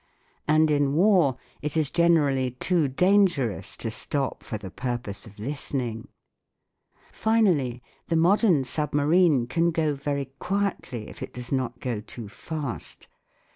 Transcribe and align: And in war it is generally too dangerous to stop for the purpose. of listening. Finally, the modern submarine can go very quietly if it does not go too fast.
And 0.47 0.71
in 0.71 0.95
war 0.95 1.37
it 1.61 1.77
is 1.77 1.91
generally 1.91 2.49
too 2.49 2.87
dangerous 2.87 3.77
to 3.77 3.91
stop 3.91 4.41
for 4.41 4.57
the 4.57 4.71
purpose. 4.71 5.27
of 5.27 5.37
listening. 5.37 6.07
Finally, 7.11 7.83
the 8.07 8.15
modern 8.15 8.63
submarine 8.63 9.45
can 9.45 9.69
go 9.69 9.93
very 9.93 10.25
quietly 10.39 11.07
if 11.07 11.21
it 11.21 11.33
does 11.35 11.51
not 11.51 11.79
go 11.81 11.99
too 12.01 12.27
fast. 12.29 13.09